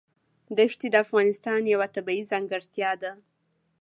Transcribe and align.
ښتې 0.73 0.87
د 0.91 0.95
افغانستان 1.05 1.61
یوه 1.73 1.87
طبیعي 1.95 2.23
ځانګړتیا 2.31 2.91
ده. 3.01 3.11